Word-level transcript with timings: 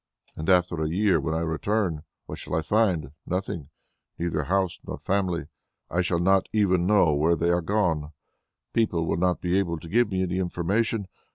And 0.35 0.49
after 0.49 0.81
a 0.81 0.89
year, 0.89 1.19
when 1.19 1.35
I 1.35 1.41
return, 1.41 2.01
what 2.25 2.39
shall 2.39 2.55
I 2.55 2.63
find? 2.63 3.11
Nothing, 3.27 3.69
neither 4.17 4.45
house, 4.45 4.79
nor 4.83 4.97
family! 4.97 5.45
I 5.91 6.01
shall 6.01 6.17
not 6.17 6.49
even 6.51 6.87
know 6.87 7.13
where 7.13 7.35
they 7.35 7.51
are 7.51 7.61
gone; 7.61 8.11
people 8.73 9.05
will 9.05 9.17
not 9.17 9.41
be 9.41 9.59
able 9.59 9.77
to 9.77 9.87
give 9.87 10.09
me 10.09 10.23
any 10.23 10.39
information. 10.39 11.07